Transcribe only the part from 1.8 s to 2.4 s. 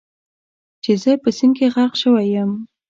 شوی